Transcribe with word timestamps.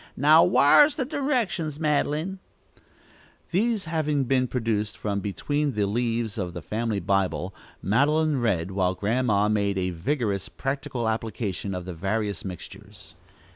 "Now 0.17 0.43
whar's 0.43 0.95
the 0.95 1.05
directions, 1.05 1.79
Madeline?" 1.79 2.39
These 3.51 3.83
having 3.83 4.23
been 4.23 4.47
produced 4.47 4.97
from 4.97 5.19
between 5.19 5.73
the 5.73 5.85
leaves 5.85 6.39
of 6.39 6.53
the 6.55 6.63
family 6.63 6.99
Bible, 6.99 7.53
Madeline 7.83 8.39
read, 8.41 8.71
while 8.71 8.95
Grandma 8.95 9.47
made 9.47 9.77
a 9.77 9.91
vigorous 9.91 10.49
practical 10.49 11.07
application 11.07 11.75
of 11.75 11.85
the 11.85 11.93
various 11.93 12.43
mixtures. 12.43 13.13